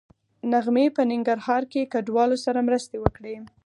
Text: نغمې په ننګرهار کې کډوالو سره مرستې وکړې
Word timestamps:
نغمې 0.51 0.85
په 0.95 1.01
ننګرهار 1.11 1.63
کې 1.71 1.89
کډوالو 1.93 2.37
سره 2.45 2.65
مرستې 2.67 2.97
وکړې 2.99 3.35